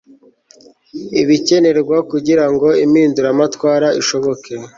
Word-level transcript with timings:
ibikenerwa 1.21 1.97
kugirango 2.11 2.67
impinduramatwara 2.85 3.87
ishoboke 4.01 4.51